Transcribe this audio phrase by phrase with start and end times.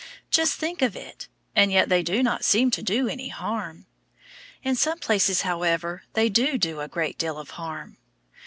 [0.31, 1.27] Just think of it!
[1.55, 3.85] and yet they do not seem to do any harm.
[4.63, 7.97] In some places, however, they do a great deal of harm.